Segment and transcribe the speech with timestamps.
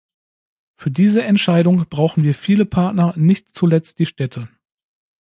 [0.77, 4.49] Für diese Entscheidung brauchen wir viele Partner, nicht zuletzt die Städte.